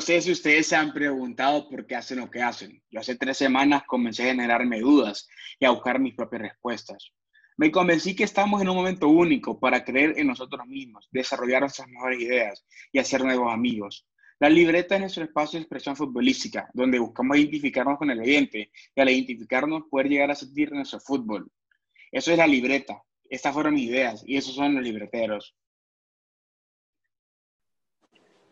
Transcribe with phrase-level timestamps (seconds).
[0.00, 2.82] no sé si ustedes se han preguntado por qué hacen lo que hacen.
[2.90, 5.28] Yo hace tres semanas comencé a generarme dudas
[5.58, 7.12] y a buscar mis propias respuestas.
[7.58, 11.86] Me convencí que estamos en un momento único para creer en nosotros mismos, desarrollar nuestras
[11.86, 14.06] mejores ideas y hacer nuevos amigos.
[14.38, 19.00] La libreta es nuestro espacio de expresión futbolística, donde buscamos identificarnos con el oyente y
[19.02, 21.52] al identificarnos poder llegar a sentir nuestro fútbol.
[22.10, 23.02] Eso es la libreta.
[23.28, 25.54] Estas fueron mis ideas y esos son los libreteros.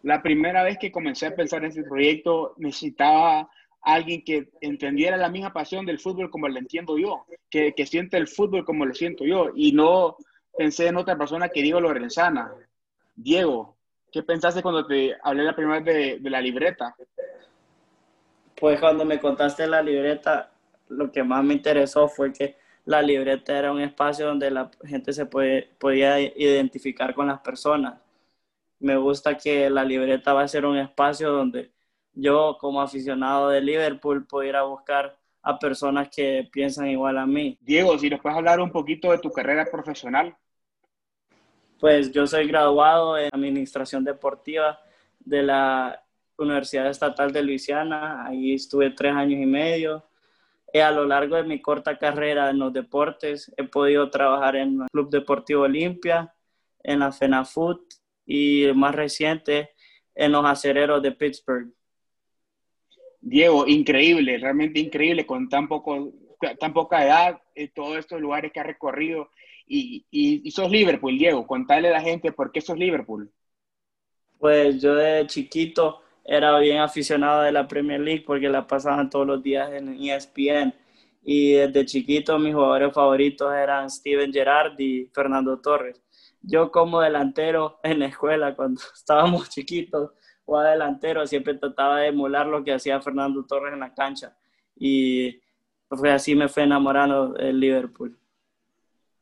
[0.02, 3.50] La primera vez que comencé a pensar en este proyecto necesitaba
[3.82, 8.16] alguien que entendiera la misma pasión del fútbol como la entiendo yo, que, que siente
[8.16, 10.16] el fútbol como lo siento yo y no
[10.56, 12.52] pensé en otra persona que Diego Lorenzana.
[13.14, 13.78] Diego,
[14.10, 16.94] ¿Qué pensaste cuando te hablé la primera vez de, la libreta?
[18.58, 20.50] Pues cuando me contaste la libreta,
[20.88, 22.56] lo que más me interesó fue que
[22.86, 28.00] la libreta era un espacio donde la gente se puede, podía identificar con las personas.
[28.80, 31.72] Me gusta que la libreta va a ser un espacio donde
[32.12, 37.58] yo como aficionado de Liverpool pudiera buscar a personas que piensan igual a mí.
[37.60, 40.36] Diego, si nos puedes hablar un poquito de tu carrera profesional.
[41.80, 44.80] Pues yo soy graduado en Administración Deportiva
[45.20, 46.04] de la
[46.36, 48.26] Universidad Estatal de Luisiana.
[48.26, 50.04] Ahí estuve tres años y medio.
[50.72, 54.82] Y a lo largo de mi corta carrera en los deportes he podido trabajar en
[54.82, 56.34] el Club Deportivo Olimpia,
[56.82, 57.97] en la FENAFUT
[58.28, 59.70] y más reciente
[60.14, 61.72] en los acereros de Pittsburgh.
[63.20, 66.12] Diego, increíble, realmente increíble con tan, poco,
[66.60, 69.30] tan poca edad, en todos estos lugares que ha recorrido
[69.66, 73.32] y, y, sos Liverpool, Diego, contale a la gente por qué sos Liverpool.
[74.38, 79.26] Pues yo de chiquito era bien aficionado de la Premier League porque la pasaban todos
[79.26, 80.74] los días en ESPN.
[81.22, 86.00] Y desde chiquito mis jugadores favoritos eran Steven Gerrard y Fernando Torres.
[86.48, 90.12] Yo como delantero en la escuela, cuando estábamos chiquitos,
[90.46, 94.34] o delantero, siempre trataba de emular lo que hacía Fernando Torres en la cancha.
[94.74, 95.42] Y
[95.90, 98.18] fue así me fue enamorando del Liverpool.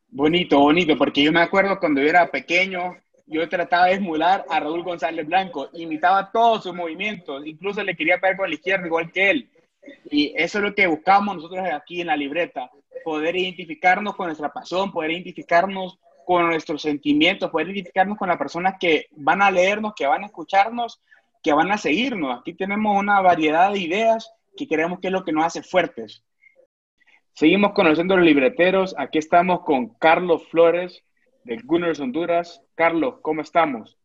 [0.08, 4.60] Bonito, bonito, porque yo me acuerdo cuando yo era pequeño, yo trataba de emular a
[4.60, 9.10] Raúl González Blanco, imitaba todos sus movimientos, incluso le quería pegar con la izquierda igual
[9.10, 9.50] que él.
[10.08, 12.70] Y eso es lo que buscamos nosotros aquí en la libreta,
[13.04, 18.74] poder identificarnos con nuestra pasión, poder identificarnos con nuestros sentimientos, poder identificarnos con las personas
[18.80, 21.00] que van a leernos, que van a escucharnos,
[21.40, 22.40] que van a seguirnos.
[22.40, 26.24] Aquí tenemos una variedad de ideas que creemos que es lo que nos hace fuertes.
[27.32, 28.96] Seguimos conociendo los libreteros.
[28.98, 31.04] Aquí estamos con Carlos Flores
[31.44, 32.60] de Gunners Honduras.
[32.74, 33.96] Carlos, ¿cómo estamos?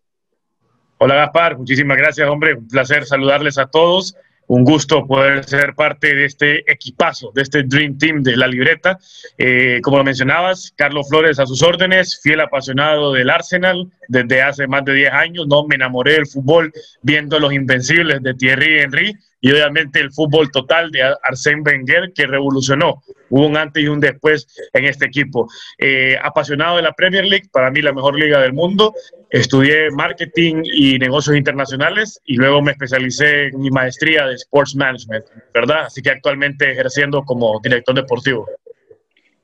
[0.99, 2.53] Hola Gaspar, muchísimas gracias, hombre.
[2.53, 4.15] Un placer saludarles a todos.
[4.53, 8.99] Un gusto poder ser parte de este equipazo, de este Dream Team de la libreta.
[9.37, 14.67] Eh, como lo mencionabas, Carlos Flores a sus órdenes, fiel apasionado del Arsenal desde hace
[14.67, 15.47] más de 10 años.
[15.47, 20.51] No me enamoré del fútbol viendo los invencibles de Thierry Henry y obviamente el fútbol
[20.51, 23.01] total de Arsène Wenger que revolucionó.
[23.29, 25.49] Hubo un antes y un después en este equipo.
[25.77, 28.93] Eh, apasionado de la Premier League, para mí la mejor liga del mundo.
[29.31, 35.25] Estudié marketing y negocios internacionales y luego me especialicé en mi maestría de Sports Management,
[35.53, 35.85] ¿verdad?
[35.85, 38.47] Así que actualmente ejerciendo como director deportivo.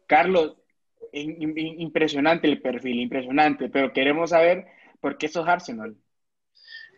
[0.06, 0.56] Carlos,
[1.12, 4.66] impresionante el perfil, impresionante, pero queremos saber
[5.00, 5.96] por qué sos Arsenal.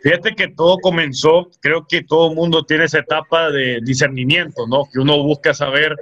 [0.02, 4.86] Fíjate que todo comenzó, creo que todo mundo tiene esa etapa de discernimiento, ¿no?
[4.92, 5.96] Que uno busca saber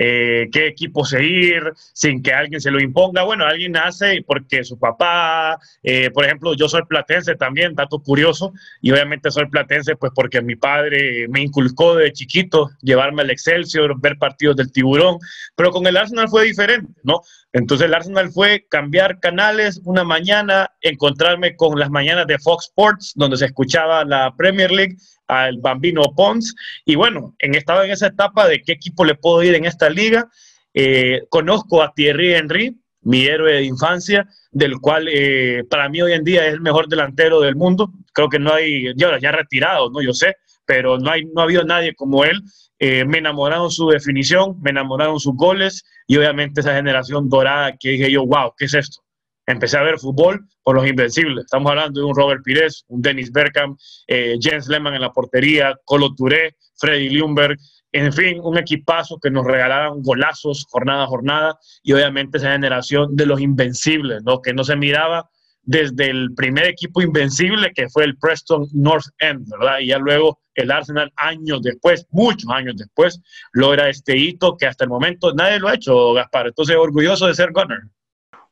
[0.00, 3.24] eh, qué equipo seguir sin que alguien se lo imponga.
[3.24, 8.52] Bueno, alguien nace porque su papá, eh, por ejemplo, yo soy platense también, dato curioso,
[8.80, 14.00] y obviamente soy platense pues porque mi padre me inculcó de chiquito llevarme al Excelsior,
[14.00, 15.18] ver partidos del tiburón,
[15.56, 17.20] pero con el Arsenal fue diferente, ¿no?
[17.52, 23.12] Entonces el Arsenal fue cambiar canales una mañana, encontrarme con las mañanas de Fox Sports,
[23.16, 24.96] donde se escuchaba la Premier League,
[25.28, 26.54] al Bambino Pons.
[26.84, 29.88] Y bueno, en, estaba en esa etapa de qué equipo le puedo ir en esta
[29.88, 30.28] liga.
[30.74, 36.12] Eh, conozco a Thierry Henry, mi héroe de infancia, del cual eh, para mí hoy
[36.12, 37.92] en día es el mejor delantero del mundo.
[38.12, 40.02] Creo que no hay, ya, ya retirado, ¿no?
[40.02, 40.34] Yo sé,
[40.66, 42.42] pero no, hay, no ha habido nadie como él.
[42.80, 47.90] Eh, me enamoraron su definición, me enamoraron sus goles y obviamente esa generación dorada que
[47.90, 49.02] dije yo, wow, ¿qué es esto?
[49.48, 51.46] Empecé a ver fútbol por los invencibles.
[51.46, 55.74] Estamos hablando de un Robert Pires, un Dennis Bergkamp, eh, Jens Lehmann en la portería,
[55.84, 57.56] Colo Touré, Freddy Ljungberg,
[57.92, 63.16] en fin, un equipazo que nos regalaron golazos jornada a jornada y obviamente esa generación
[63.16, 64.42] de los invencibles, ¿no?
[64.42, 65.30] que no se miraba
[65.62, 69.78] desde el primer equipo invencible que fue el Preston North End, ¿verdad?
[69.80, 73.20] Y ya luego el Arsenal años después, muchos años después,
[73.52, 76.48] logra este hito que hasta el momento nadie lo ha hecho, Gaspar.
[76.48, 77.80] Entonces, orgulloso de ser Gunner.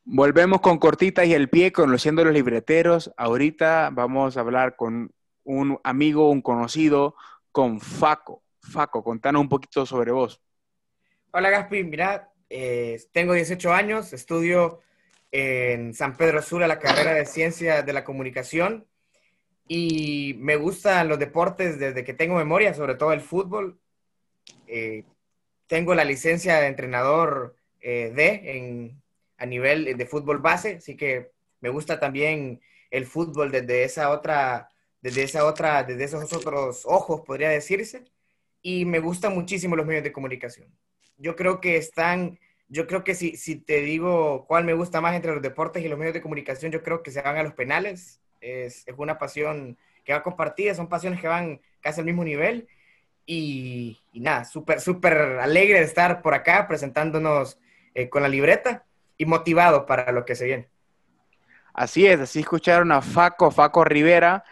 [0.08, 3.12] Volvemos con cortitas y el pie, conociendo los libreteros.
[3.16, 5.12] Ahorita vamos a hablar con
[5.42, 7.16] un amigo, un conocido,
[7.50, 8.44] con Faco.
[8.60, 10.40] Faco, contanos un poquito sobre vos.
[11.32, 14.80] Hola Gaspi, mira, eh, tengo 18 años, estudio
[15.32, 18.86] en San Pedro Sula la carrera de Ciencia de la Comunicación
[19.66, 23.80] y me gustan los deportes desde que tengo memoria, sobre todo el fútbol.
[24.68, 25.02] Eh,
[25.66, 29.02] tengo la licencia de entrenador eh, D en,
[29.38, 32.60] a nivel de fútbol base, así que me gusta también
[32.90, 34.68] el fútbol desde esa otra,
[35.00, 38.04] desde esa otra, desde esos otros ojos, podría decirse.
[38.62, 40.68] Y me gustan muchísimo los medios de comunicación.
[41.16, 42.38] Yo creo que están
[42.68, 45.88] yo creo que si, si te digo cuál me gusta más entre los deportes y
[45.88, 48.20] los medios de comunicación, yo creo que se van a los penales.
[48.40, 52.68] Es, es una pasión que va compartida, son pasiones que van casi al mismo nivel.
[53.24, 57.58] Y, y nada, súper, súper alegre de estar por acá presentándonos
[57.94, 58.85] eh, con la libreta
[59.18, 60.68] y motivado para lo que se viene.
[61.74, 64.44] Así es, así escucharon a Faco, Faco Rivera,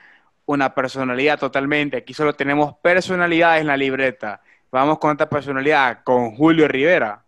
[0.47, 1.97] una personalidad totalmente.
[1.97, 4.43] Aquí solo tenemos personalidades en la libreta.
[4.71, 7.25] Vamos con otra personalidad, con Julio Rivera.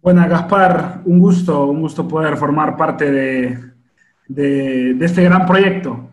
[0.00, 3.58] Bueno, Gaspar, un gusto, un gusto poder formar parte de,
[4.26, 6.10] de, este gran proyecto.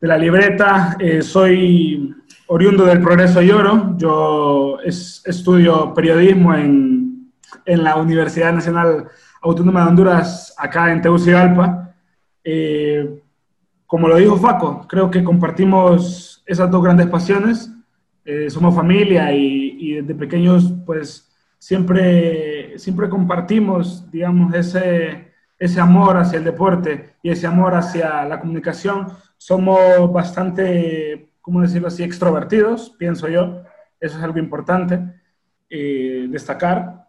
[0.00, 2.14] De la libreta, eh, soy
[2.46, 7.03] oriundo del Progreso y Oro, yo estudio periodismo en,
[7.64, 9.08] en, la Universidad Nacional
[9.42, 11.94] Autónoma de Honduras, acá en Tegucigalpa.
[12.42, 13.22] Eh,
[13.86, 17.70] como lo dijo Faco, creo que compartimos esas dos grandes pasiones,
[18.24, 21.30] eh, somos familia y, y desde pequeños pues
[21.64, 28.38] siempre, siempre compartimos, digamos, ese, ese amor hacia el deporte y ese amor hacia la
[28.38, 29.06] comunicación.
[29.38, 33.62] Somos bastante, ¿cómo decirlo así?, extrovertidos, pienso yo.
[33.98, 35.00] Eso es algo importante
[35.70, 37.03] eh, destacar.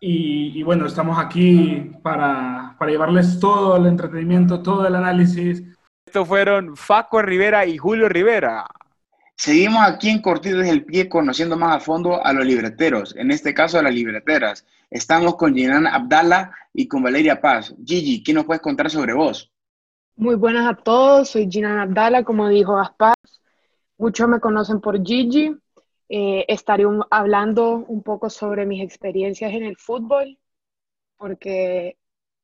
[0.00, 5.62] Y, y, bueno, estamos aquí para, para llevarles todo el entretenimiento, todo el análisis.
[6.06, 8.66] Estos fueron Faco Rivera y Julio Rivera.
[9.38, 13.52] Seguimos aquí en Cortitos del Pie conociendo más a fondo a los libreteros, en este
[13.52, 14.64] caso a las libreteras.
[14.90, 17.74] Estamos con Ginan Abdala y con Valeria Paz.
[17.84, 19.52] Gigi, ¿qué nos puedes contar sobre vos?
[20.16, 23.14] Muy buenas a todos, soy Ginan Abdala, como dijo Gaspar.
[23.98, 25.54] Muchos me conocen por Gigi.
[26.08, 30.38] Eh, estaré hablando un poco sobre mis experiencias en el fútbol,
[31.16, 31.96] porque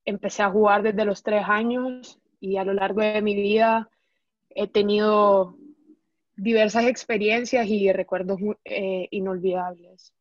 [0.04, 3.88] empecé a jugar desde los tres años y a lo largo de mi vida
[4.50, 5.56] he tenido
[6.36, 10.12] diversas experiencias y recuerdos eh, inolvidables.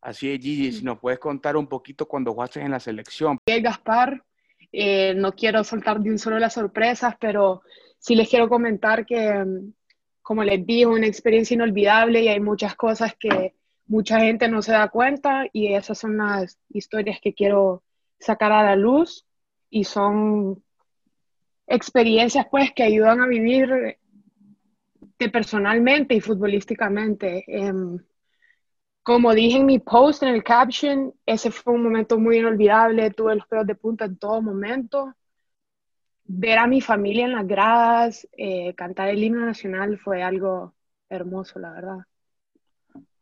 [0.00, 3.38] Así es, Gigi, si nos puedes contar un poquito cuando jugaste en la selección.
[3.46, 4.22] Gaspar,
[4.70, 7.62] eh, no quiero soltar de un solo las sorpresas, pero
[7.98, 9.44] sí les quiero comentar que,
[10.28, 13.54] como les dije, una experiencia inolvidable y hay muchas cosas que
[13.86, 17.82] mucha gente no se da cuenta y esas son las historias que quiero
[18.20, 19.24] sacar a la luz
[19.70, 20.62] y son
[21.66, 23.96] experiencias pues que ayudan a vivir
[25.32, 27.44] personalmente y futbolísticamente.
[27.46, 27.98] Em,
[29.02, 33.34] como dije en mi post, en el caption, ese fue un momento muy inolvidable, tuve
[33.34, 35.14] los pelos de punta en todo momento.
[36.30, 40.74] Ver a mi familia en las gradas, eh, cantar el himno nacional fue algo
[41.08, 41.98] hermoso, la verdad.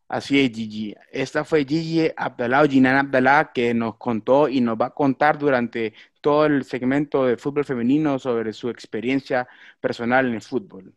[0.08, 0.94] Así es, Gigi.
[1.12, 5.38] Esta fue Gigi Abdallah o Ginan Abdallah que nos contó y nos va a contar
[5.38, 9.48] durante todo el segmento de fútbol femenino sobre su experiencia
[9.80, 10.92] personal en el fútbol.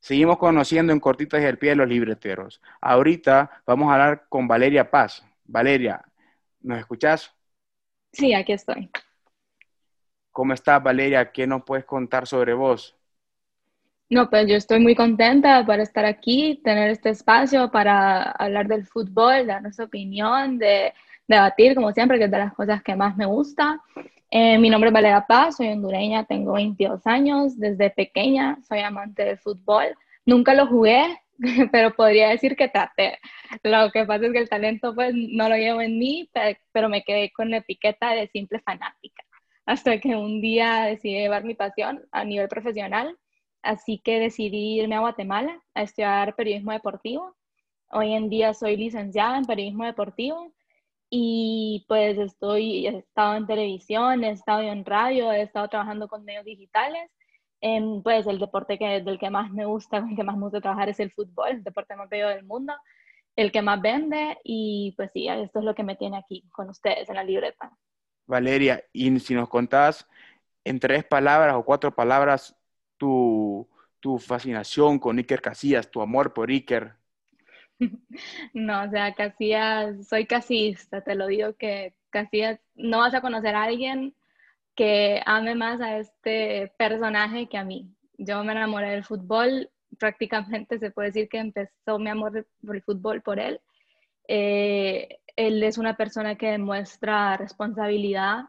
[0.00, 2.62] Seguimos conociendo en cortitas y el pie de los libreteros.
[2.80, 5.24] Ahorita vamos a hablar con Valeria Paz.
[5.44, 6.02] Valeria,
[6.60, 7.34] ¿nos escuchás?
[8.12, 8.90] Sí, aquí estoy.
[10.38, 11.32] ¿Cómo estás, Valeria?
[11.32, 12.96] ¿Qué nos puedes contar sobre vos?
[14.08, 18.86] No, pues yo estoy muy contenta por estar aquí, tener este espacio para hablar del
[18.86, 20.92] fútbol, dar nuestra opinión, de
[21.26, 23.82] debatir, como siempre, que es de las cosas que más me gusta.
[24.30, 29.24] Eh, mi nombre es Valeria Paz, soy hondureña, tengo 22 años, desde pequeña soy amante
[29.24, 29.86] del fútbol.
[30.24, 31.20] Nunca lo jugué,
[31.72, 33.18] pero podría decir que traté.
[33.64, 36.30] Lo que pasa es que el talento pues no lo llevo en mí,
[36.70, 39.24] pero me quedé con la etiqueta de simple fanática.
[39.68, 43.18] Hasta que un día decidí llevar mi pasión a nivel profesional,
[43.60, 47.36] así que decidí irme a Guatemala a estudiar periodismo deportivo.
[47.90, 50.54] Hoy en día soy licenciada en periodismo deportivo
[51.10, 56.24] y pues estoy, he estado en televisión, he estado en radio, he estado trabajando con
[56.24, 57.10] medios digitales.
[57.60, 60.62] En, pues el deporte que, del que más me gusta, el que más me gusta
[60.62, 62.72] trabajar es el fútbol, el deporte más bello del mundo,
[63.36, 66.70] el que más vende y pues sí, esto es lo que me tiene aquí con
[66.70, 67.70] ustedes en la libreta.
[68.28, 70.08] Valeria, y si nos contás
[70.64, 72.56] en tres palabras o cuatro palabras
[72.98, 73.68] tu,
[74.00, 76.96] tu fascinación con Iker Casillas, tu amor por Iker,
[78.54, 83.54] No, o sea, Casillas, soy casista, te lo digo que Casillas, no vas a conocer
[83.54, 84.14] a alguien
[84.74, 87.90] que ame más a este personaje que a mí.
[88.18, 92.82] yo me enamoré del fútbol, prácticamente se puede decir que empezó mi amor por el
[92.82, 93.60] fútbol por él.
[94.28, 98.44] Eh, él es una persona que demuestra responsabilidad,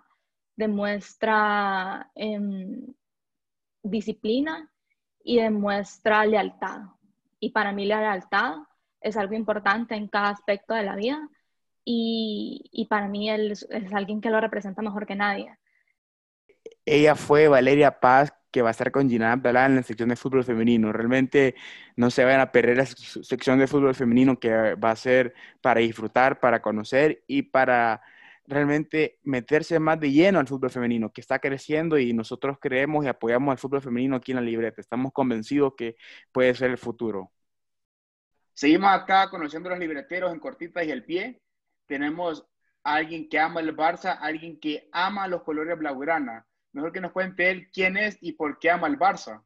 [0.56, 2.94] demuestra em,
[3.82, 4.70] disciplina
[5.24, 6.82] y demuestra lealtad.
[7.40, 8.56] Y para mí la lealtad
[9.02, 11.30] es algo importante en cada aspecto de la vida
[11.86, 15.58] y, para mí él es, alguien que lo representa mejor que nadie.
[16.86, 20.16] Ella fue Valeria Paz, que va a estar con Gina Abdalá en la sección de
[20.16, 20.92] fútbol femenino.
[20.92, 21.56] Realmente
[21.96, 25.82] no se vayan a perder la sección de fútbol femenino que va a ser para
[25.82, 28.02] disfrutar, para conocer y para
[28.50, 33.08] realmente meterse más de lleno al fútbol femenino, que está creciendo y nosotros creemos y
[33.08, 34.82] apoyamos al fútbol femenino aquí en la libreta.
[34.82, 35.96] Estamos convencidos que
[36.32, 37.32] puede ser el futuro.
[38.54, 41.42] Seguimos acá conociendo a los libreteros en cortitas y el pie.
[41.86, 42.46] Tenemos
[42.84, 46.46] a alguien que ama el Barça, alguien que ama los colores blaugrana.
[46.72, 49.42] Mejor que nos cuente él quién es y por qué ama el Barça.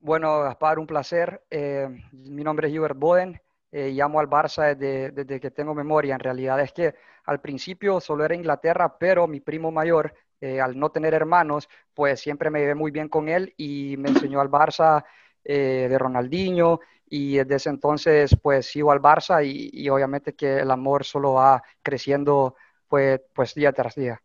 [0.00, 1.42] Bueno, Gaspar, un placer.
[1.50, 3.40] Eh, mi nombre es Hubert Boden.
[3.72, 6.14] Eh, llamo al Barça desde, desde, que tengo memoria.
[6.14, 10.78] En realidad es que al principio solo era Inglaterra, pero mi primo mayor, eh, al
[10.78, 14.50] no tener hermanos, pues siempre me llevé muy bien con él y me enseñó al
[14.50, 15.04] Barça
[15.44, 20.58] eh, de Ronaldinho y desde ese entonces pues sigo al Barça y, y, obviamente que
[20.58, 22.56] el amor solo va creciendo
[22.88, 24.20] pues, pues día tras día.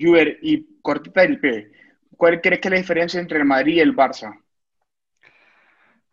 [0.00, 1.70] Juber, y cortita el P,
[2.16, 4.40] ¿cuál crees que es la diferencia entre el Madrid y el Barça?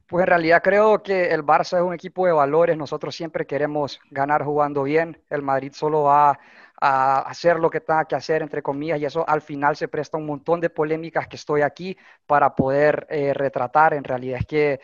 [0.07, 2.77] Pues en realidad creo que el Barça es un equipo de valores.
[2.77, 5.21] Nosotros siempre queremos ganar jugando bien.
[5.29, 6.39] El Madrid solo va
[6.79, 10.17] a hacer lo que tenga que hacer, entre comillas, y eso al final se presta
[10.17, 13.93] un montón de polémicas que estoy aquí para poder eh, retratar.
[13.95, 14.79] En realidad es que,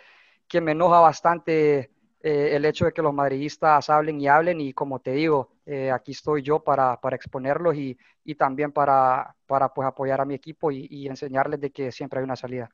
[0.48, 1.93] que me enoja bastante
[2.24, 5.92] eh, el hecho de que los madridistas hablen y hablen y como te digo, eh,
[5.92, 10.34] aquí estoy yo para, para exponerlos y, y, también para, para pues, apoyar a mi
[10.34, 12.70] equipo y, y enseñarles de que siempre hay una salida.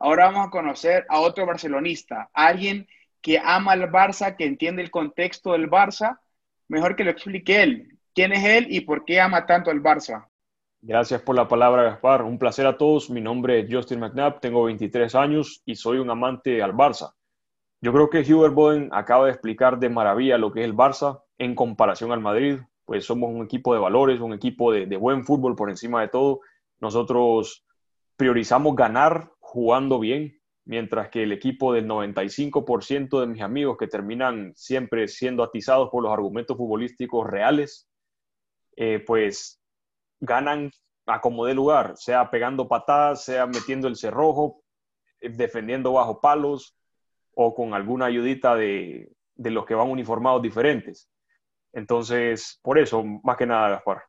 [0.00, 2.86] Ahora vamos a conocer a otro barcelonista, alguien
[3.20, 6.18] que ama al Barça, que entiende el contexto del Barça.
[6.68, 7.98] Mejor que lo explique él.
[8.14, 10.26] ¿Quién es él y por qué ama tanto al Barça?
[10.80, 12.22] Gracias por la palabra, Gaspar.
[12.22, 13.10] Un placer a todos.
[13.10, 17.12] Mi nombre es Justin McNabb, tengo 23 años y soy un amante al Barça.
[17.80, 21.22] Yo creo que Hubert Boden acaba de explicar de maravilla lo que es el Barça
[21.38, 22.58] en comparación al Madrid.
[22.84, 26.40] Pues somos un equipo de valores, un equipo de, buen fútbol por encima de todo.
[26.80, 27.64] Nosotros
[28.16, 34.52] priorizamos ganar jugando bien, mientras que el equipo del 95% de mis amigos que terminan
[34.56, 37.88] siempre siendo atizados por los argumentos futbolísticos reales,
[38.76, 39.60] eh, pues
[40.18, 40.72] ganan
[41.06, 44.62] a como de lugar, sea pegando patadas, sea metiendo el cerrojo,
[45.20, 46.74] eh, defendiendo bajo palos
[47.40, 51.08] o con alguna ayudita de, de los que van uniformados diferentes.
[51.72, 54.02] Entonces, por eso, más que nada, Gaspar.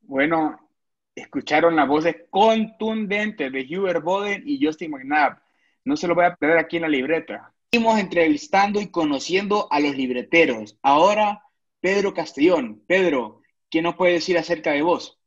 [0.00, 0.70] Bueno,
[1.14, 5.38] escucharon las voces contundentes de Hubert Boden y Justin McNabb.
[5.84, 7.52] No se lo voy a perder aquí en la libreta.
[7.70, 10.78] Seguimos entrevistando y conociendo a los libreteros.
[10.80, 11.42] Ahora,
[11.80, 12.82] Pedro Castellón.
[12.86, 15.20] Pedro, ¿qué nos puede decir acerca de vos?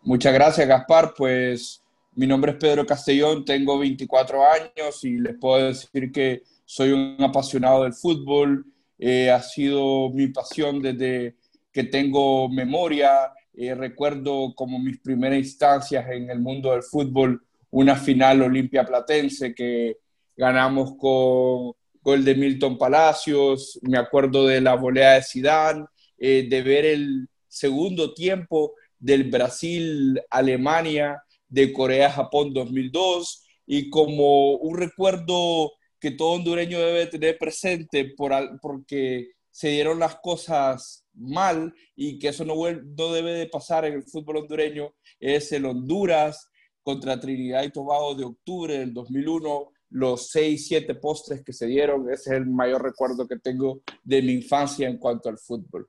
[0.00, 1.12] Muchas gracias, Gaspar.
[1.14, 1.84] Pues
[2.18, 7.16] mi nombre es Pedro Castellón, tengo 24 años y les puedo decir que soy un
[7.20, 8.66] apasionado del fútbol.
[8.98, 11.36] Eh, ha sido mi pasión desde
[11.70, 17.94] que tengo memoria eh, recuerdo como mis primeras instancias en el mundo del fútbol, una
[17.94, 19.98] final Olimpia Platense que
[20.36, 21.72] ganamos con
[22.02, 25.84] gol de Milton Palacios, me acuerdo de la volea de Zidane,
[26.18, 35.72] eh, de ver el segundo tiempo del Brasil-Alemania, de Corea-Japón 2002, y como un recuerdo
[36.00, 42.28] que todo hondureño debe tener presente por, porque se dieron las cosas mal y que
[42.28, 46.48] eso no, no debe de pasar en el fútbol hondureño es el Honduras
[46.82, 52.08] contra Trinidad y Tobago de octubre del 2001, los 6, 7 postres que se dieron,
[52.10, 55.88] ese es el mayor recuerdo que tengo de mi infancia en cuanto al fútbol.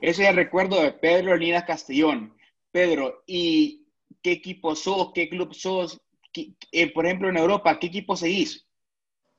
[0.00, 2.36] Ese es el recuerdo de Pedro Leonidas Castellón.
[2.70, 3.86] Pedro, ¿y
[4.22, 5.12] qué equipo sos?
[5.14, 6.00] ¿Qué club sos?
[6.72, 8.66] Eh, por ejemplo, en Europa, ¿qué equipo seguís?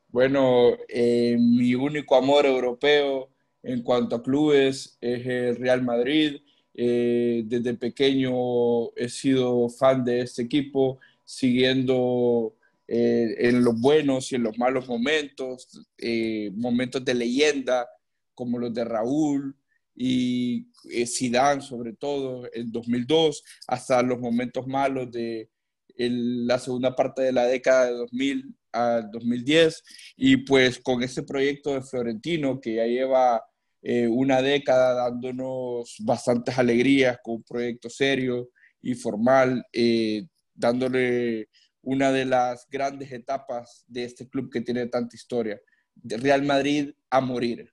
[0.09, 3.29] Bueno, eh, mi único amor europeo
[3.63, 6.41] en cuanto a clubes es el Real Madrid.
[6.73, 12.55] Eh, desde pequeño he sido fan de este equipo, siguiendo
[12.88, 17.88] eh, en los buenos y en los malos momentos, eh, momentos de leyenda
[18.33, 19.55] como los de Raúl
[20.03, 20.65] y
[21.05, 25.48] Zidane sobre todo en 2002, hasta los momentos malos de
[25.96, 29.84] la segunda parte de la década de 2000 a 2010
[30.17, 33.46] y pues con este proyecto de Florentino que ya lleva
[33.84, 38.50] eh, una década dándonos bastantes alegrías con un proyecto serio
[38.81, 41.50] y formal, eh, dándole
[41.84, 45.62] una de las grandes etapas de este club que tiene tanta historia.
[46.03, 47.72] Real Madrid a morir.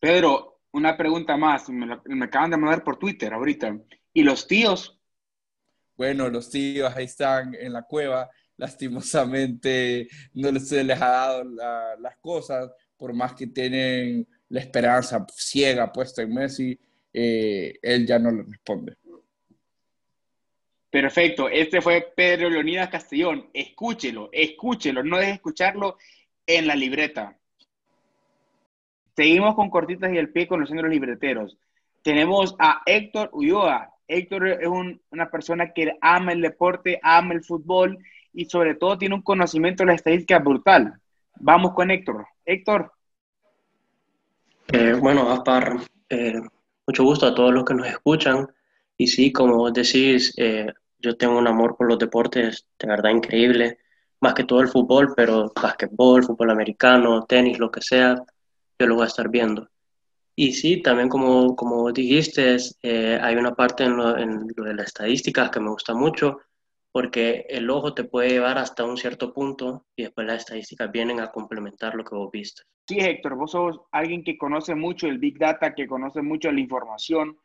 [0.00, 1.68] Pedro, una pregunta más.
[1.68, 3.78] Me, me acaban de mandar por Twitter ahorita.
[4.12, 4.98] ¿Y los tíos?
[5.96, 8.30] Bueno, los tíos ahí están en la cueva.
[8.56, 15.92] Lastimosamente no se les ha dado las cosas, por más que tienen la esperanza ciega
[15.92, 16.78] puesta en Messi,
[17.12, 18.96] eh, él ya no le responde.
[20.90, 23.50] Perfecto, este fue Pedro Leonidas Castellón.
[23.52, 25.98] Escúchelo, escúchelo, no deje escucharlo
[26.46, 27.37] en la libreta.
[29.18, 31.58] Seguimos con cortitas y el pie conociendo los libreteros.
[32.04, 33.90] Tenemos a Héctor Ulloa.
[34.06, 34.68] Héctor es
[35.10, 37.98] una persona que ama el deporte, ama el fútbol
[38.32, 41.00] y sobre todo tiene un conocimiento de la estadística brutal.
[41.34, 42.28] Vamos con Héctor.
[42.44, 42.92] Héctor.
[44.68, 46.40] Eh, bueno, Gaspar, eh,
[46.86, 48.46] mucho gusto a todos los que nos escuchan.
[48.96, 53.10] Y sí, como vos decís, eh, yo tengo un amor por los deportes de verdad
[53.10, 53.78] increíble,
[54.20, 58.24] más que todo el fútbol, pero básquetbol, fútbol americano, tenis, lo que sea,
[58.78, 59.68] yo lo voy a estar viendo.
[60.34, 64.74] Y sí, también como, como dijiste, eh, hay una parte en lo, en lo de
[64.74, 66.38] las estadísticas que me gusta mucho,
[66.92, 71.20] porque el ojo te puede llevar hasta un cierto punto y después las estadísticas vienen
[71.20, 72.62] a complementar lo que vos viste.
[72.86, 76.60] Sí, Héctor, vos sos alguien que conoce mucho el Big Data, que conoce mucho la
[76.60, 77.36] información.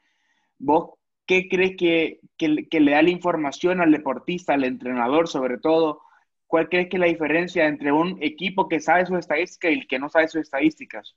[0.59, 0.91] ¿Vos
[1.25, 6.01] qué crees que, que, le da la información al deportista, al entrenador sobre todo?
[6.47, 9.87] ¿Cuál crees que es la diferencia entre un equipo que sabe sus estadísticas y el
[9.87, 11.15] que no sabe sus estadísticas?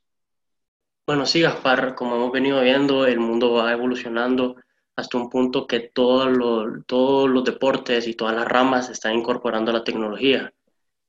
[1.06, 4.56] Bueno, sí, Gaspar, como hemos venido viendo, el mundo va evolucionando
[4.96, 9.70] hasta un punto que todos los, todos los deportes y todas las ramas están incorporando
[9.70, 10.52] la tecnología.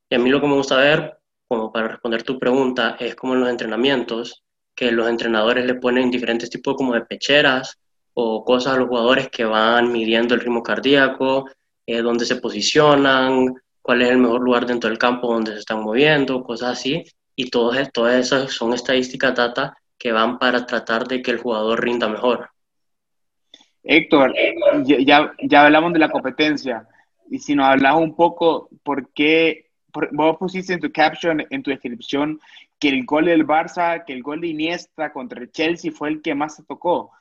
[0.08, 3.34] Y a mí lo que me gusta ver, como para responder tu pregunta, es como
[3.34, 4.44] en los entrenamientos,
[4.76, 7.80] que los entrenadores le ponen diferentes tipos como de pecheras
[8.14, 11.50] o cosas a los jugadores que van midiendo el ritmo cardíaco,
[11.88, 15.82] eh, dónde se posicionan, cuál es el mejor lugar dentro del campo donde se están
[15.82, 17.04] moviendo, cosas así.
[17.36, 21.84] Y todas, todas esas son estadísticas, data, que van para tratar de que el jugador
[21.84, 22.50] rinda mejor.
[23.84, 24.34] Héctor,
[24.86, 26.88] ya, ya hablamos de la competencia
[27.30, 29.70] y si nos hablas un poco, ¿por qué
[30.12, 32.40] vos pusiste en tu caption, en tu descripción,
[32.80, 36.22] que el gol del Barça, que el gol de Iniesta contra el Chelsea fue el
[36.22, 37.12] que más te tocó?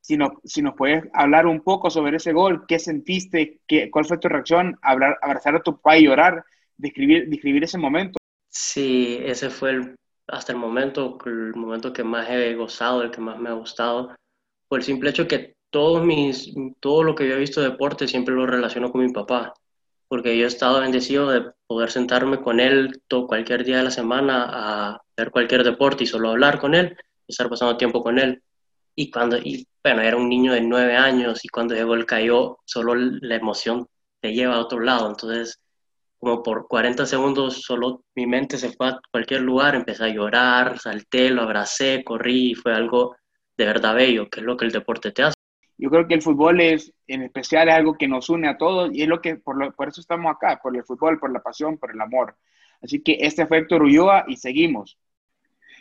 [0.00, 3.60] Si, no, si nos puedes hablar un poco sobre ese gol, ¿qué sentiste?
[3.66, 4.78] Qué, ¿Cuál fue tu reacción?
[4.82, 6.44] Hablar, abrazar a tu papá y llorar,
[6.76, 8.18] describir, describir ese momento.
[8.50, 13.20] Sí, ese fue el, hasta el momento, el momento que más he gozado, el que
[13.20, 14.14] más me ha gustado,
[14.68, 18.08] por el simple hecho que todos mis, todo lo que yo he visto de deporte
[18.08, 19.54] siempre lo relaciono con mi papá,
[20.08, 23.90] porque yo he estado bendecido de poder sentarme con él todo, cualquier día de la
[23.90, 28.42] semana a ver cualquier deporte y solo hablar con él, estar pasando tiempo con él.
[28.94, 32.58] Y cuando, y bueno, era un niño de nueve años y cuando llegó el cayó,
[32.64, 33.88] solo la emoción
[34.20, 35.08] te lleva a otro lado.
[35.08, 35.60] Entonces,
[36.24, 40.78] como por 40 segundos, solo mi mente se fue a cualquier lugar, empecé a llorar,
[40.78, 43.14] salté, lo abracé, corrí y fue algo
[43.58, 45.36] de verdad bello, que es lo que el deporte te hace.
[45.76, 48.90] Yo creo que el fútbol es, en especial, es algo que nos une a todos
[48.92, 51.76] y es lo que, por, por eso estamos acá, por el fútbol, por la pasión,
[51.76, 52.36] por el amor.
[52.80, 54.98] Así que este fue Héctor Ulloa y seguimos.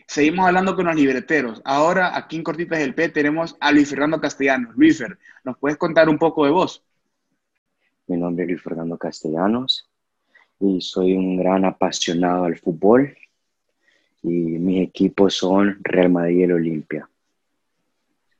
[0.08, 1.62] Seguimos hablando con los libreteros.
[1.63, 4.75] Ahora, aquí en Cortitas del P, tenemos a Luis Fernando Castellanos.
[4.75, 6.84] Luisfer, ¿nos puedes contar un poco de vos?
[8.08, 9.89] Mi nombre es Luis Fernando Castellanos
[10.63, 13.15] y soy un gran apasionado al fútbol
[14.21, 17.10] y mis equipos son Real Madrid y el Olimpia.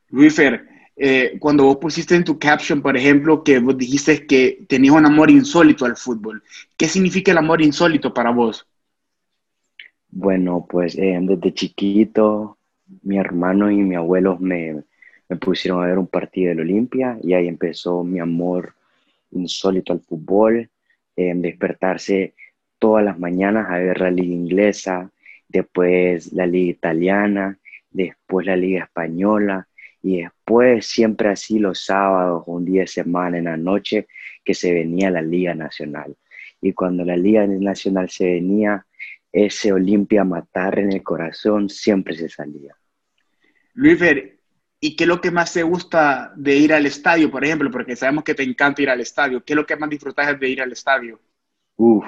[0.10, 4.96] Luisfer, eh, cuando vos pusiste en tu caption, por ejemplo, que vos dijiste que tenías
[4.96, 6.42] un amor insólito al fútbol,
[6.78, 8.66] ¿qué significa el amor insólito para vos?
[10.10, 12.58] Bueno, pues eh, desde chiquito,
[13.02, 14.84] mi hermano y mi abuelo me,
[15.28, 18.76] me pusieron a ver un partido del Olimpia y ahí empezó mi amor
[19.32, 20.70] insólito al fútbol,
[21.16, 22.34] eh, despertarse
[22.80, 25.12] todas las mañanas a ver la liga inglesa,
[25.48, 27.60] después la liga italiana,
[27.92, 29.68] después la liga española
[30.02, 34.08] y después siempre así los sábados, un día de semana en la noche,
[34.44, 36.18] que se venía la Liga Nacional.
[36.62, 38.86] Y cuando la Liga Nacional se venía,
[39.32, 42.76] ese Olimpia matar en el corazón siempre se salía.
[43.74, 43.98] Luis
[44.84, 47.72] ¿y qué es lo que más te gusta de ir al estadio, por ejemplo?
[47.72, 49.42] Porque sabemos que te encanta ir al estadio.
[49.42, 51.22] ¿Qué es lo que más disfrutas de ir al estadio?
[51.78, 52.04] Uf,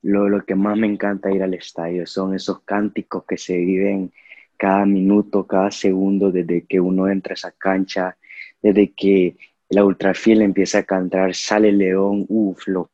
[0.00, 4.10] lo, lo que más me encanta ir al estadio son esos cánticos que se viven
[4.56, 8.16] cada minuto, cada segundo, desde que uno entra a esa cancha,
[8.62, 9.36] desde que
[9.68, 12.86] la ultrafiel empieza a cantar, sale León, uff, los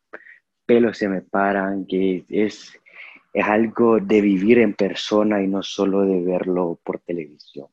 [0.65, 2.77] pelos se me paran, que es,
[3.31, 7.67] es algo de vivir en persona y no solo de verlo por televisión.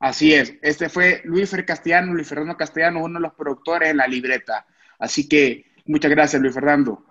[0.00, 3.98] Así es, este fue Luis Fer Castellano, Luis Fernando Castellano, uno de los productores en
[3.98, 4.66] la libreta.
[4.98, 7.02] Así que Muchas gracias, Luis Fernando.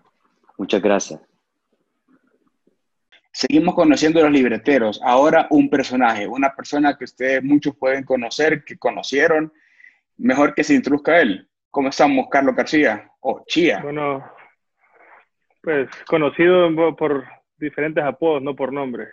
[0.58, 1.19] Muchas gracias.
[3.32, 5.02] Seguimos conociendo a los libreteros.
[5.04, 9.52] Ahora un personaje, una persona que ustedes muchos pueden conocer, que conocieron.
[10.17, 11.49] Mejor que se introduzca él.
[11.69, 13.12] ¿Cómo estamos, Carlos García?
[13.19, 13.82] O Chía.
[13.82, 14.23] Bueno,
[15.62, 17.25] pues conocido por
[17.58, 19.10] diferentes apodos, no por nombre.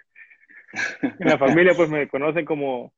[1.03, 2.93] En la familia pues me conocen como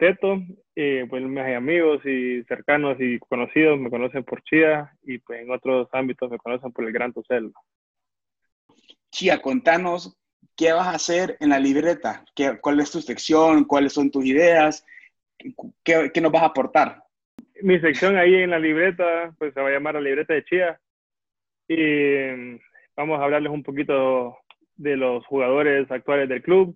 [0.00, 0.42] Teto,
[0.74, 5.50] y pues mis amigos y cercanos y conocidos me conocen por Chía y pues en
[5.50, 7.52] otros ámbitos me conocen por el Gran Tucel.
[9.10, 10.18] Chía, contanos
[10.56, 14.24] qué vas a hacer en la libreta, ¿Qué, cuál es tu sección, cuáles son tus
[14.24, 14.86] ideas,
[15.84, 17.04] qué, qué nos vas a aportar.
[17.60, 20.80] Mi sección ahí en la libreta pues se va a llamar la libreta de Chía
[21.68, 22.58] y
[22.96, 24.38] vamos a hablarles un poquito
[24.76, 26.74] de los jugadores actuales del club.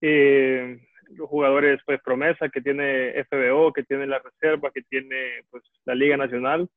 [0.00, 0.80] Eh,
[1.18, 6.16] jugadores pues promesa que tiene FBO, que tiene la reserva, que tiene pues la Liga
[6.16, 6.68] Nacional.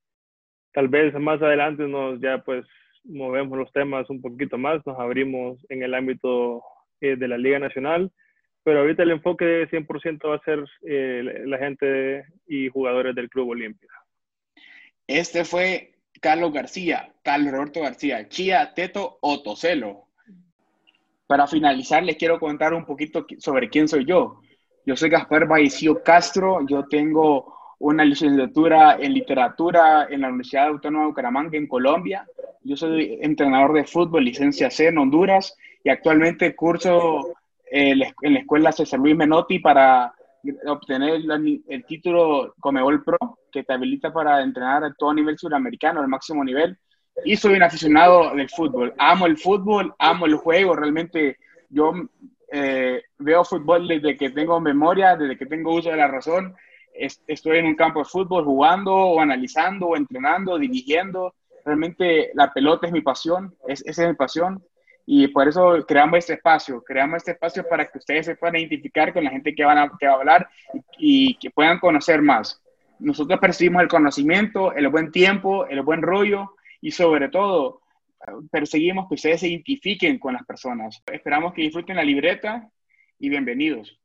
[0.73, 2.65] Tal vez más adelante nos ya pues
[3.04, 6.62] movemos los temas un poquito más, nos abrimos en el ámbito
[7.02, 8.12] eh, de la Liga Nacional,
[8.63, 13.50] pero ahorita el enfoque 100% va a ser eh, la gente y jugadores del Club
[13.50, 13.89] Olimpia.
[15.08, 20.07] Este fue Carlos García, Carlos Roberto García, Chía, Teto o Tocelo.
[21.27, 24.39] Para finalizar, les quiero contar un poquito sobre quién soy yo.
[24.85, 31.03] Yo soy Gaspar Baicio Castro, yo tengo una licenciatura en literatura en la Universidad Autónoma
[31.03, 32.25] de Bucaramanga en Colombia.
[32.63, 37.33] Yo soy entrenador de fútbol, licencia C en Honduras y actualmente curso
[37.69, 40.13] eh, en la escuela César Luis Menotti para
[40.67, 43.17] obtener el, título Comebol Pro,
[43.51, 46.77] que te habilita para entrenar a todo nivel suramericano, al máximo nivel
[47.23, 48.93] y soy un aficionado del fútbol.
[48.97, 50.75] Amo el fútbol, amo el juego.
[50.75, 51.38] Realmente
[51.69, 51.93] yo
[52.51, 56.56] eh, veo fútbol desde que tengo memoria, desde que tengo uso de la razón.
[56.93, 61.34] estoy en un campo de fútbol jugando o analizando o entrenando, dirigiendo.
[61.65, 64.63] Realmente la pelota es mi pasión, es, esa es mi pasión.
[65.06, 69.13] Y por eso creamos este espacio, creamos este espacio para que ustedes se puedan identificar
[69.13, 72.21] con la gente que, van a, que va a hablar y, y que puedan conocer
[72.21, 72.62] más.
[72.99, 77.81] Nosotros percibimos el conocimiento, el buen tiempo, el buen rollo y sobre todo
[78.51, 81.01] perseguimos que ustedes se identifiquen con las personas.
[81.11, 82.69] Esperamos que disfruten la libreta
[83.19, 83.99] y bienvenidos.